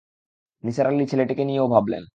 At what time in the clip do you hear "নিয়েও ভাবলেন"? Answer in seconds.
1.45-2.03